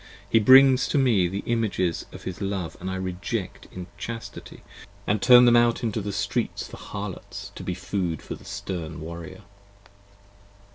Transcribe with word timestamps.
He 0.27 0.39
brings 0.39 0.87
to 0.87 0.97
me 0.97 1.27
the 1.27 1.43
Images 1.45 2.07
of 2.11 2.23
his 2.23 2.41
Love 2.41 2.75
& 2.79 2.81
I 2.81 2.95
reject 2.95 3.67
in 3.71 3.85
chastity 3.99 4.63
And 5.05 5.21
turn 5.21 5.45
them 5.45 5.55
out 5.55 5.83
into 5.83 6.01
the 6.01 6.11
streets 6.11 6.67
for 6.67 6.77
Harlots, 6.77 7.51
to 7.53 7.63
be 7.63 7.75
food 7.75 8.19
5 8.21 8.27
To 8.29 8.35
the 8.37 8.45
stern 8.45 8.99
Warrior. 8.99 9.43